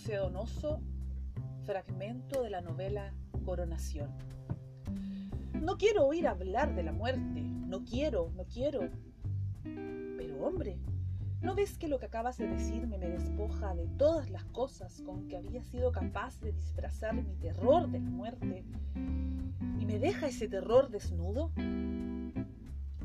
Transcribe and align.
sedonoso 0.00 0.80
fragmento 1.64 2.42
de 2.42 2.50
la 2.50 2.62
novela 2.62 3.14
Coronación. 3.44 4.10
No 5.60 5.76
quiero 5.76 6.06
oír 6.06 6.26
hablar 6.26 6.74
de 6.74 6.82
la 6.82 6.92
muerte, 6.92 7.42
no 7.42 7.84
quiero, 7.84 8.30
no 8.34 8.44
quiero. 8.44 8.88
Pero 9.62 10.42
hombre, 10.42 10.78
¿no 11.42 11.54
ves 11.54 11.76
que 11.76 11.88
lo 11.88 11.98
que 11.98 12.06
acabas 12.06 12.38
de 12.38 12.48
decirme 12.48 12.96
me 12.96 13.08
despoja 13.08 13.74
de 13.74 13.86
todas 13.98 14.30
las 14.30 14.44
cosas 14.46 15.02
con 15.02 15.28
que 15.28 15.36
había 15.36 15.62
sido 15.62 15.92
capaz 15.92 16.40
de 16.40 16.52
disfrazar 16.52 17.14
mi 17.14 17.36
terror 17.36 17.90
de 17.90 18.00
la 18.00 18.10
muerte? 18.10 18.64
¿Y 19.78 19.84
me 19.84 19.98
deja 19.98 20.28
ese 20.28 20.48
terror 20.48 20.90
desnudo? 20.90 21.52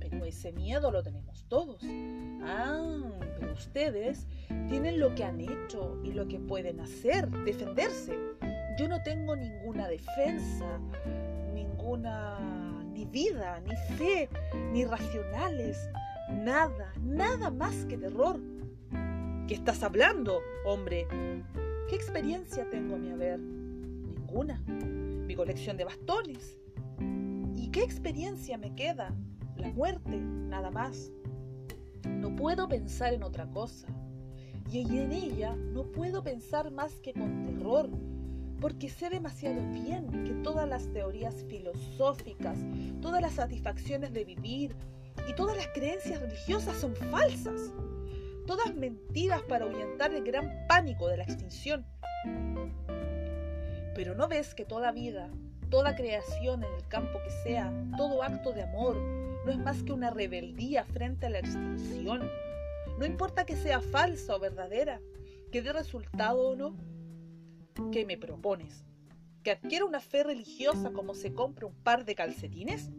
Pero 0.00 0.24
ese 0.24 0.52
miedo 0.52 0.90
lo 0.90 1.04
tenemos 1.04 1.44
todos. 1.48 1.82
Ah, 2.42 2.79
ustedes 3.60 4.26
tienen 4.68 4.98
lo 4.98 5.14
que 5.14 5.24
han 5.24 5.40
hecho 5.40 5.98
y 6.02 6.12
lo 6.12 6.26
que 6.26 6.38
pueden 6.38 6.80
hacer, 6.80 7.28
defenderse. 7.44 8.18
Yo 8.78 8.88
no 8.88 9.02
tengo 9.02 9.36
ninguna 9.36 9.86
defensa, 9.88 10.80
ninguna 11.52 12.38
ni 12.92 13.04
vida, 13.04 13.60
ni 13.60 13.76
fe, 13.96 14.28
ni 14.72 14.84
racionales, 14.84 15.78
nada, 16.30 16.92
nada 17.02 17.50
más 17.50 17.84
que 17.84 17.98
terror. 17.98 18.40
¿Qué 19.46 19.54
estás 19.54 19.82
hablando, 19.82 20.40
hombre? 20.64 21.06
¿Qué 21.88 21.96
experiencia 21.96 22.68
tengo 22.70 22.94
a 22.94 22.98
mi 22.98 23.10
haber? 23.10 23.38
Ninguna. 23.38 24.62
Mi 25.26 25.34
colección 25.34 25.76
de 25.76 25.84
bastones. 25.84 26.56
¿Y 27.56 27.68
qué 27.70 27.82
experiencia 27.82 28.56
me 28.56 28.74
queda? 28.74 29.14
La 29.56 29.68
muerte, 29.68 30.16
nada 30.16 30.70
más. 30.70 31.12
No 32.04 32.34
puedo 32.36 32.68
pensar 32.68 33.14
en 33.14 33.22
otra 33.22 33.46
cosa. 33.50 33.88
Y 34.70 34.98
en 34.98 35.12
ella 35.12 35.56
no 35.56 35.84
puedo 35.84 36.22
pensar 36.22 36.70
más 36.70 36.94
que 37.00 37.12
con 37.12 37.44
terror, 37.44 37.90
porque 38.60 38.88
sé 38.88 39.10
demasiado 39.10 39.60
bien 39.72 40.24
que 40.24 40.32
todas 40.44 40.68
las 40.68 40.86
teorías 40.92 41.44
filosóficas, 41.48 42.58
todas 43.00 43.20
las 43.20 43.34
satisfacciones 43.34 44.12
de 44.12 44.24
vivir 44.24 44.76
y 45.28 45.34
todas 45.34 45.56
las 45.56 45.66
creencias 45.68 46.20
religiosas 46.20 46.76
son 46.76 46.94
falsas, 46.94 47.72
todas 48.46 48.74
mentiras 48.74 49.42
para 49.42 49.64
ahuyentar 49.64 50.12
el 50.12 50.22
gran 50.22 50.66
pánico 50.68 51.08
de 51.08 51.16
la 51.16 51.24
extinción. 51.24 51.84
Pero 53.94 54.14
no 54.14 54.28
ves 54.28 54.54
que 54.54 54.64
toda 54.64 54.92
vida, 54.92 55.30
toda 55.68 55.96
creación 55.96 56.62
en 56.62 56.72
el 56.74 56.86
campo 56.88 57.18
que 57.24 57.30
sea, 57.42 57.72
todo 57.96 58.22
acto 58.22 58.52
de 58.52 58.62
amor, 58.62 58.96
no 59.44 59.50
es 59.50 59.58
más 59.58 59.82
que 59.82 59.92
una 59.92 60.10
rebeldía 60.10 60.84
frente 60.84 61.26
a 61.26 61.30
la 61.30 61.38
extinción. 61.38 62.28
No 62.98 63.06
importa 63.06 63.46
que 63.46 63.56
sea 63.56 63.80
falsa 63.80 64.36
o 64.36 64.40
verdadera, 64.40 65.00
que 65.50 65.62
dé 65.62 65.72
resultado 65.72 66.50
o 66.50 66.56
no, 66.56 66.76
¿Qué 67.92 68.04
me 68.04 68.16
propones? 68.16 68.84
¿Que 69.42 69.50
adquiera 69.52 69.84
una 69.84 70.00
fe 70.00 70.22
religiosa 70.22 70.92
como 70.92 71.14
se 71.14 71.32
compra 71.34 71.66
un 71.66 71.74
par 71.74 72.04
de 72.04 72.14
calcetines? 72.14 72.90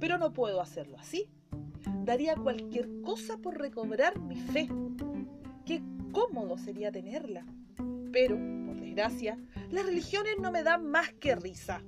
Pero 0.00 0.18
no 0.18 0.32
puedo 0.32 0.60
hacerlo 0.60 0.98
así. 0.98 1.28
Daría 2.04 2.34
cualquier 2.34 2.88
cosa 3.02 3.36
por 3.36 3.58
recobrar 3.58 4.18
mi 4.18 4.36
fe. 4.36 4.68
Qué 5.64 5.82
cómodo 6.12 6.58
sería 6.58 6.90
tenerla. 6.90 7.44
Pero, 8.10 8.36
por 8.66 8.80
desgracia, 8.80 9.38
las 9.70 9.86
religiones 9.86 10.38
no 10.40 10.50
me 10.50 10.64
dan 10.64 10.86
más 10.86 11.12
que 11.12 11.36
risa. 11.36 11.82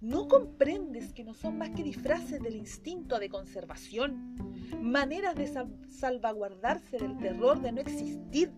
¿No 0.00 0.28
comprendes 0.28 1.12
que 1.12 1.24
no 1.24 1.34
son 1.34 1.58
más 1.58 1.70
que 1.70 1.82
disfraces 1.82 2.40
del 2.40 2.56
instinto 2.56 3.18
de 3.18 3.28
conservación? 3.28 4.34
Maneras 4.80 5.34
de 5.34 5.46
salvaguardarse 5.88 6.98
del 6.98 7.18
terror 7.18 7.60
de 7.60 7.72
no 7.72 7.80
existir 7.82 8.50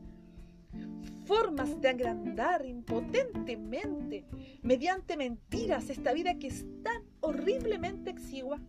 formas 1.25 1.81
de 1.81 1.89
agrandar 1.89 2.65
impotentemente, 2.65 4.25
mediante 4.63 5.17
mentiras, 5.17 5.91
esta 5.91 6.13
vida 6.13 6.39
que 6.39 6.49
es 6.49 6.65
tan 6.83 7.03
horriblemente 7.21 8.11
exigua? 8.11 8.61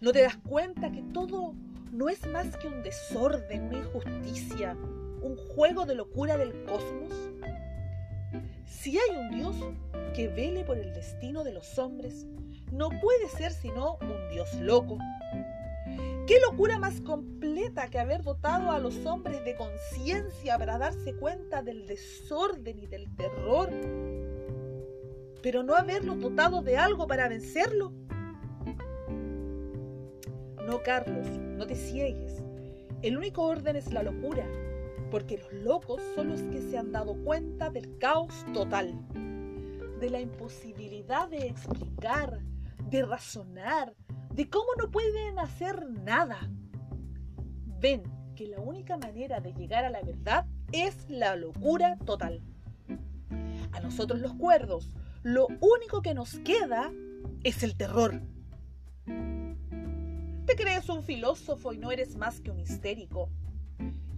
¿No 0.00 0.12
te 0.12 0.22
das 0.22 0.36
cuenta 0.36 0.92
que 0.92 1.02
todo 1.02 1.54
no 1.90 2.08
es 2.08 2.24
más 2.28 2.56
que 2.56 2.68
un 2.68 2.82
desorden, 2.82 3.64
una 3.64 3.78
injusticia, 3.78 4.76
un 5.22 5.36
juego 5.36 5.86
de 5.86 5.94
locura 5.96 6.36
del 6.36 6.64
cosmos? 6.64 7.12
Si 8.70 8.96
hay 8.96 9.16
un 9.16 9.30
Dios 9.36 9.56
que 10.14 10.28
vele 10.28 10.64
por 10.64 10.78
el 10.78 10.94
destino 10.94 11.44
de 11.44 11.52
los 11.52 11.78
hombres, 11.78 12.26
no 12.72 12.88
puede 12.88 13.28
ser 13.28 13.52
sino 13.52 13.98
un 14.00 14.30
Dios 14.30 14.54
loco, 14.54 14.96
¿Qué 16.30 16.38
locura 16.48 16.78
más 16.78 17.00
completa 17.00 17.88
que 17.88 17.98
haber 17.98 18.22
dotado 18.22 18.70
a 18.70 18.78
los 18.78 19.04
hombres 19.04 19.44
de 19.44 19.56
conciencia 19.56 20.56
para 20.58 20.78
darse 20.78 21.12
cuenta 21.16 21.60
del 21.60 21.88
desorden 21.88 22.78
y 22.78 22.86
del 22.86 23.12
terror? 23.16 23.68
Pero 25.42 25.64
no 25.64 25.74
haberlos 25.74 26.20
dotado 26.20 26.62
de 26.62 26.76
algo 26.76 27.08
para 27.08 27.28
vencerlo. 27.28 27.92
No, 30.64 30.80
Carlos, 30.84 31.26
no 31.26 31.66
te 31.66 31.74
ciegues. 31.74 32.44
El 33.02 33.16
único 33.16 33.42
orden 33.42 33.74
es 33.74 33.92
la 33.92 34.04
locura, 34.04 34.46
porque 35.10 35.38
los 35.38 35.52
locos 35.52 36.00
son 36.14 36.28
los 36.28 36.40
que 36.42 36.60
se 36.60 36.78
han 36.78 36.92
dado 36.92 37.14
cuenta 37.24 37.70
del 37.70 37.98
caos 37.98 38.32
total, 38.54 38.94
de 40.00 40.10
la 40.10 40.20
imposibilidad 40.20 41.28
de 41.28 41.48
explicar, 41.48 42.40
de 42.88 43.02
razonar, 43.02 43.94
de 44.32 44.48
cómo 44.48 44.68
no 44.78 44.90
pueden 44.90 45.38
hacer 45.38 45.88
nada. 45.90 46.50
Ven 47.80 48.02
que 48.36 48.46
la 48.46 48.60
única 48.60 48.96
manera 48.96 49.40
de 49.40 49.52
llegar 49.52 49.84
a 49.84 49.90
la 49.90 50.02
verdad 50.02 50.46
es 50.72 51.08
la 51.10 51.36
locura 51.36 51.98
total. 52.06 52.40
A 53.72 53.80
nosotros 53.80 54.20
los 54.20 54.34
cuerdos, 54.34 54.92
lo 55.22 55.48
único 55.60 56.02
que 56.02 56.14
nos 56.14 56.38
queda 56.38 56.92
es 57.42 57.62
el 57.62 57.76
terror. 57.76 58.22
Te 60.46 60.56
crees 60.56 60.88
un 60.88 61.02
filósofo 61.02 61.72
y 61.72 61.78
no 61.78 61.90
eres 61.90 62.16
más 62.16 62.40
que 62.40 62.50
un 62.50 62.60
histérico. 62.60 63.30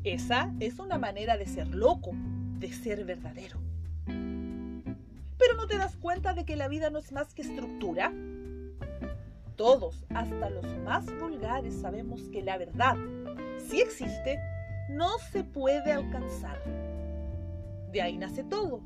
Esa 0.05 0.53
es 0.59 0.81
una 0.81 0.99
manera 0.99 1.37
de 1.37 1.47
ser 1.47 1.69
loco, 1.69 2.11
de 2.59 2.73
ser 2.73 3.05
verdadero. 3.05 3.61
Pero 4.07 5.55
no 5.57 5.67
te 5.69 5.79
das 5.79 5.97
cuenta 5.97 6.35
de 6.35 6.45
que 6.45 6.57
la 6.57 6.67
vida 6.67 6.91
no 6.91 6.99
es 6.99 7.13
más 7.13 7.35
que 7.35 7.43
estructura, 7.43 8.13
todos, 9.57 10.05
hasta 10.11 10.51
los 10.51 10.67
más 10.79 11.07
vulgares, 11.21 11.75
sabemos 11.81 12.23
que 12.33 12.43
la 12.43 12.59
verdad, 12.59 12.97
si 13.69 13.81
existe, 13.81 14.41
no 14.91 15.19
se 15.31 15.45
puede 15.45 15.93
alcanzar. 15.93 16.59
De 17.93 18.03
ahí 18.03 18.17
nace 18.17 18.43
todo. 18.43 18.81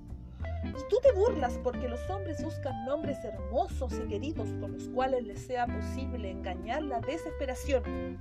Tú 0.91 0.99
te 1.03 1.13
burlas 1.13 1.59
porque 1.63 1.89
los 1.89 2.01
hombres 2.11 2.43
buscan 2.43 2.85
nombres 2.85 3.25
hermosos 3.25 3.95
y 3.95 4.09
queridos 4.09 4.49
con 4.61 4.73
los 4.73 4.89
cuales 4.89 5.25
les 5.25 5.41
sea 5.47 5.67
posible 5.67 6.31
engañar 6.31 6.83
la 6.83 7.01
desesperación. 7.01 8.19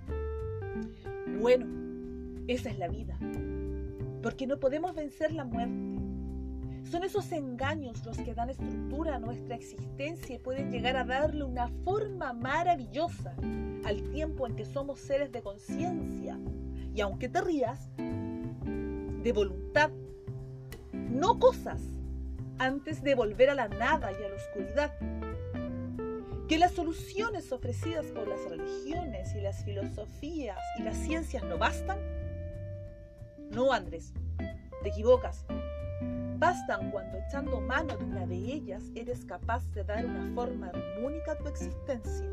Bueno, 1.42 1.85
esa 2.48 2.70
es 2.70 2.78
la 2.78 2.88
vida, 2.88 3.18
porque 4.22 4.48
no 4.48 4.60
podemos 4.60 4.96
vencer 4.96 5.32
la 5.32 5.46
muerte 5.46 5.96
son 6.90 7.04
esos 7.04 7.32
engaños 7.32 8.06
los 8.06 8.18
que 8.18 8.34
dan 8.34 8.50
estructura 8.50 9.16
a 9.16 9.20
nuestra 9.20 9.56
existencia 9.56 10.36
y 10.36 10.40
pueden 10.40 10.72
llegar 10.72 10.96
a 10.96 11.04
darle 11.04 11.44
una 11.44 11.68
forma 11.84 12.32
maravillosa 12.34 13.36
al 13.84 14.02
tiempo 14.12 14.48
en 14.48 14.56
que 14.56 14.66
somos 14.66 15.00
seres 15.00 15.32
de 15.32 15.42
conciencia. 15.42 16.40
Y 16.94 17.02
aunque 17.02 17.28
te 17.28 17.42
rías, 17.42 17.90
de 17.98 19.32
voluntad, 19.34 19.90
no 20.94 21.40
cosas, 21.40 21.82
antes 22.60 23.02
de 23.02 23.16
volver 23.16 23.50
a 23.50 23.56
la 23.56 23.68
nada 23.68 24.12
y 24.12 24.24
a 24.24 24.30
la 24.30 24.36
oscuridad. 24.36 24.94
Que 26.48 26.60
las 26.60 26.74
soluciones 26.74 27.52
ofrecidas 27.52 28.06
por 28.08 28.28
las 28.28 28.48
religiones 28.48 29.36
y 29.36 29.42
las 29.42 29.66
filosofías 29.66 30.60
y 30.78 30.84
las 30.84 30.96
ciencias 30.96 31.44
no 31.44 31.58
bastan. 31.58 31.98
No, 33.56 33.72
Andrés, 33.72 34.14
te 34.84 34.90
equivocas 34.90 35.46
bastan 36.38 36.92
cuando 36.92 37.18
echando 37.18 37.62
mano 37.62 37.98
de 37.98 38.04
una 38.04 38.26
de 38.26 38.36
ellas 38.36 38.84
eres 38.96 39.26
capaz 39.26 39.66
de 39.72 39.84
dar 39.84 40.06
una 40.06 40.34
forma 40.36 40.68
armónica 40.68 41.32
a 41.32 41.38
tu 41.38 41.48
existencia. 41.48 42.28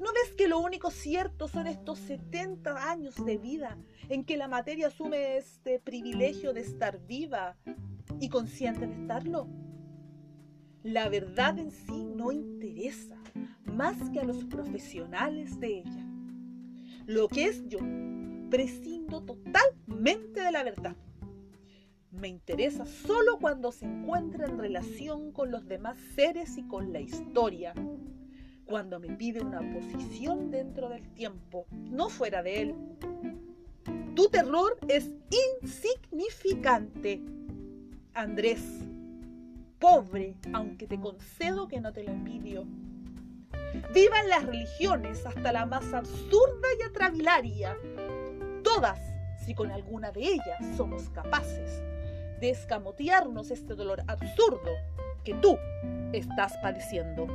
¿No 0.00 0.12
ves 0.12 0.34
que 0.36 0.48
lo 0.48 0.58
único 0.58 0.90
cierto 0.90 1.46
son 1.46 1.68
estos 1.68 1.98
70 2.00 2.90
años 2.90 3.24
de 3.24 3.38
vida 3.38 3.78
en 4.08 4.24
que 4.24 4.36
la 4.36 4.48
materia 4.48 4.88
asume 4.88 5.36
este 5.36 5.78
privilegio 5.78 6.52
de 6.52 6.62
estar 6.62 6.98
viva 7.06 7.56
y 8.18 8.28
consciente 8.28 8.86
de 8.86 9.00
estarlo? 9.00 9.46
La 10.82 11.08
verdad 11.08 11.58
en 11.58 11.70
sí 11.70 12.04
no 12.16 12.32
interesa 12.32 13.16
más 13.64 13.96
que 14.10 14.18
a 14.18 14.24
los 14.24 14.44
profesionales 14.44 15.60
de 15.60 15.78
ella. 15.78 16.06
Lo 17.06 17.28
que 17.28 17.44
es 17.44 17.66
yo, 17.68 17.78
prescindo 18.52 19.22
totalmente 19.22 20.42
de 20.42 20.52
la 20.52 20.62
verdad 20.62 20.94
me 22.10 22.28
interesa 22.28 22.84
solo 22.84 23.38
cuando 23.38 23.72
se 23.72 23.86
encuentra 23.86 24.46
en 24.46 24.58
relación 24.58 25.32
con 25.32 25.50
los 25.50 25.66
demás 25.66 25.96
seres 26.14 26.58
y 26.58 26.68
con 26.68 26.92
la 26.92 27.00
historia. 27.00 27.72
Cuando 28.66 29.00
me 29.00 29.08
pide 29.16 29.40
una 29.40 29.60
posición 29.72 30.50
dentro 30.50 30.90
del 30.90 31.08
tiempo, 31.14 31.66
no 31.70 32.10
fuera 32.10 32.42
de 32.42 32.60
él. 32.60 32.74
Tu 34.14 34.28
terror 34.28 34.78
es 34.86 35.10
insignificante. 35.62 37.22
Andrés, 38.12 38.62
pobre, 39.78 40.36
aunque 40.52 40.86
te 40.86 41.00
concedo 41.00 41.66
que 41.66 41.80
no 41.80 41.92
te 41.92 42.04
lo 42.04 42.12
envidio. 42.12 42.66
Vivan 43.94 44.28
las 44.28 44.44
religiones 44.44 45.24
hasta 45.24 45.50
la 45.50 45.64
más 45.64 45.92
absurda 45.94 46.68
y 46.78 46.82
atravilaria. 46.82 47.76
Todas, 48.74 48.98
si 49.44 49.54
con 49.54 49.70
alguna 49.70 50.12
de 50.12 50.22
ellas 50.22 50.76
somos 50.78 51.10
capaces 51.10 51.82
de 52.40 52.48
escamotearnos 52.48 53.50
este 53.50 53.74
dolor 53.74 54.02
absurdo 54.06 54.70
que 55.24 55.34
tú 55.34 55.58
estás 56.14 56.56
padeciendo. 56.62 57.26